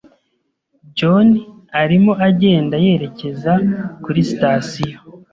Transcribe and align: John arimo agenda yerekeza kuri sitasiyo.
John 0.97 1.27
arimo 1.81 2.13
agenda 2.27 2.75
yerekeza 2.85 3.53
kuri 4.03 4.19
sitasiyo. 4.29 4.97